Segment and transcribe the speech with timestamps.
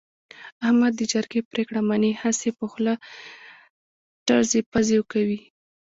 [0.65, 2.93] احمد د جرگې پرېکړه مني، هسې په خوله
[4.27, 5.39] ټزې پزې کوي.